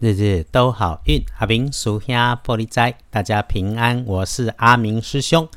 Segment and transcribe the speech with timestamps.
[0.00, 1.24] 日日都好运。
[1.38, 4.04] 阿明属下玻璃斋，大家平安。
[4.04, 5.48] 我是阿明师兄。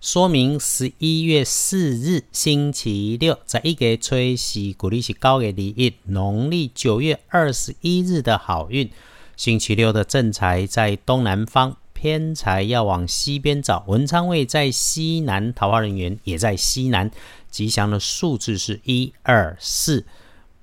[0.00, 8.90] 说明十一月四日星期六，在一个吹喜，古历是高给第一，农历九月二十一日的好运。
[9.34, 13.82] 星期六的正财在东南方，偏财要往西边找。
[13.88, 17.10] 文昌位在西南，桃花人员也在西南。
[17.50, 20.04] 吉祥的数字是一二四。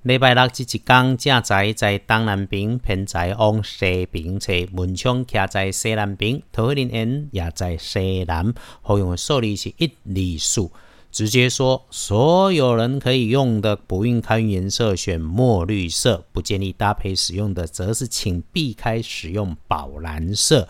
[0.03, 8.53] 礼拜六即一天，正在在东南边，偏在往西边侧，门窗徛在西南边，桃林园也在西南。
[8.81, 10.69] 后用的受力是一、二、四。
[11.09, 20.67] 直接说，所有人可以用的不运开颜色选墨绿色，不建议搭配使用的，则是请避开使用宝蓝色。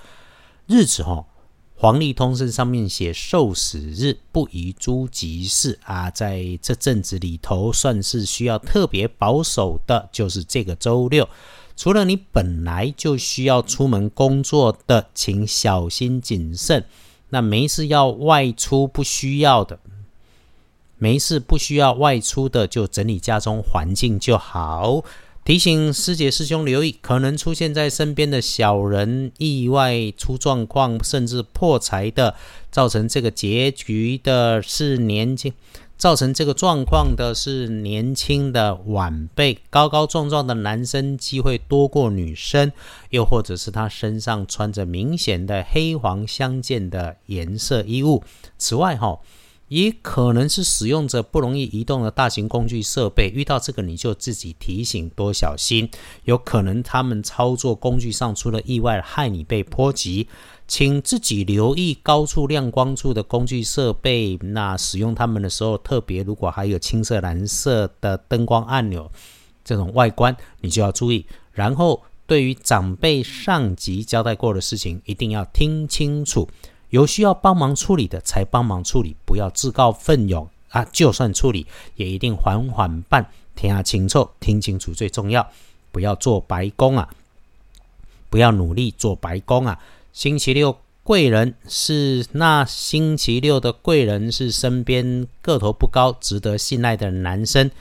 [0.68, 1.26] 日子吼。
[1.84, 11.28] 黄历通胜上面写受死日不宜诸吉事啊，在这阵子里头算是需要特别保守的，就是这个周六。
[11.76, 16.86] 除了你本来就需要出门工作的，请小心谨慎。
[17.32, 19.78] 那没事要外出不需要的，
[20.98, 25.04] 没事不需要外出的，就整理家中环境就好。
[25.46, 32.34] 提醒师姐师兄留意，可能出现在身边的小人意外出状况，甚至破财的，
[32.72, 35.52] 造成这个结局的是年轻，
[35.98, 42.72] 造成这个状况的是年轻的晚辈，高高壮壮的男生机会多过女生，
[43.10, 48.24] 又或者是他身上穿着明显的黑黄相间的颜色衣物。
[48.58, 49.20] 此外，哈。
[49.70, 55.90] 也可能是使用着不容易移动的大型工具设备，遇到这个你就自己提醒多小心，
[56.26, 60.28] 有可能他们操作工具上出了意外，害你被波及，
[60.68, 69.10] 请自己留意高处亮光处的工具设备，那使用它们的时候，特别如果还有青色、蓝色的灯光按钮
[69.64, 71.26] 这种外观，你就要注意。
[71.52, 76.48] 然后对于长辈上级交代过的事情，一定要听清楚。
[76.94, 80.86] 有需要帮忙处理的才帮忙处理，不要自告奋勇啊！
[80.92, 81.66] 就算处理，
[81.96, 85.50] 也一定缓缓办，听下清楚，听清楚最重要，
[85.92, 87.10] 不要做白工啊！
[88.30, 89.80] 不要努力做白工啊！
[90.12, 97.72] 星期六贵人是那星期六的贵人是身边个头不高、值得信赖的男生，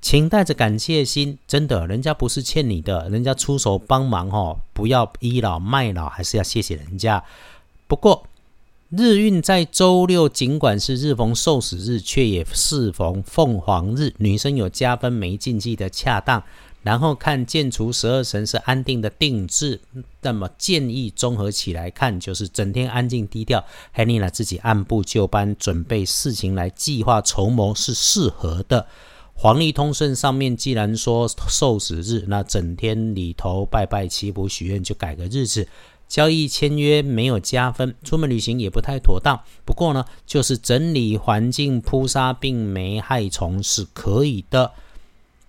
[0.00, 7.22] 请带着感谢心，真的，人家不是欠你的，人家出手帮忙哦，不要倚老卖老，还是要谢谢人家。
[7.86, 8.26] 不过。
[8.90, 14.14] 日运在周六，尽管是日逢受死日，却也适逢凤凰日。
[14.16, 16.42] 女生有加分没禁忌的恰当。
[16.82, 19.78] 然后看建除十二神是安定的定制，
[20.22, 28.86] 那么建议综合起来看，就是整天安静低调，还你了自己按部就班准备事情来计划筹谋是适合的。
[29.34, 35.68] 黄历通顺上面既然说受死日，那整天里头拜拜祈福许愿就改个日子。
[36.08, 39.40] 交易签约没有加分，出门旅行也不太妥当。
[39.64, 44.72] 不过呢，就是整理环境、扑杀病媒害虫是可以的。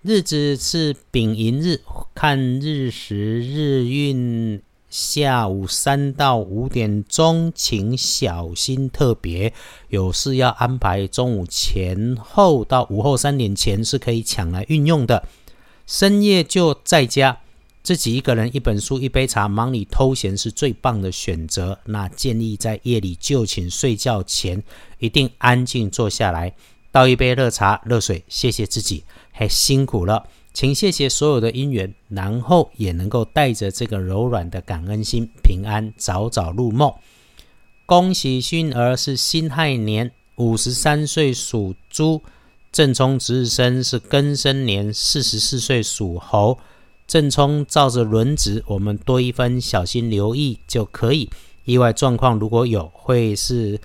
[0.02, 1.80] 日子是丙寅日，
[2.14, 9.52] 看日时日运下午三到五点钟，请小心特别
[9.88, 11.06] 有事要安排。
[11.06, 15.26] 中午前后到午后三点前是可以抢来运用的。
[15.86, 17.40] 深夜就在家。
[17.82, 21.78] 自己一个人一本书一杯茶忙里偷闲是最棒的选择。
[21.86, 24.62] 那建议在夜里就寝睡觉前
[24.98, 26.54] 一定安静坐下来，
[26.92, 29.02] 倒一杯热茶热水，谢谢自己，
[29.32, 36.92] 还辛苦了，请谢谢所有的因缘，然后也能够带着这个柔软的感恩心，平安早早入梦。
[37.86, 42.22] 恭喜熏儿是辛亥年五十三岁属猪，
[42.70, 46.58] 正冲值日生是庚申年四十四岁属猴。
[47.10, 51.28] 正冲照着轮值，我们多一分小心留意就可以。
[51.64, 53.80] 意外状况如果有，会是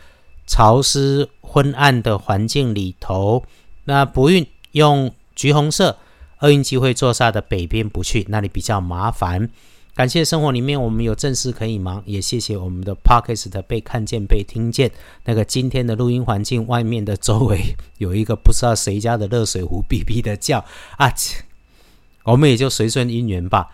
[0.46, 3.44] 潮湿昏暗的环境里头。
[3.86, 5.98] 那不运用橘红色，
[6.42, 9.50] 厄运机会坐煞的北边不去，那里比较麻烦。
[9.96, 14.92] 感谢生活里面我们有正事可以忙，也谢谢我们的 p o c k e t 被看见被听见。
[15.24, 20.64] 那个今天的录音环境外面的周围有一个不知道谁家的热水壶哔哔的叫
[20.98, 21.12] 啊。
[22.26, 23.70] 我们也就随顺因缘吧，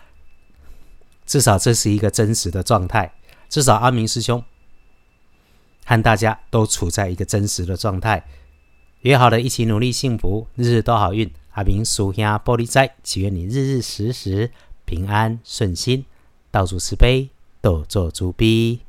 [1.26, 3.12] 至少这是一个真实的状态。
[3.48, 4.42] 至少阿明师兄
[5.84, 8.24] 和大家都处在一个真实的状态。
[9.00, 11.30] 约好了一起努力，幸福，日日都好运。
[11.50, 14.50] 阿明属下玻璃斋，祈愿你日日时时
[14.84, 16.04] 平安顺心，
[16.50, 17.28] 道主慈悲，
[17.60, 18.80] 多做主逼。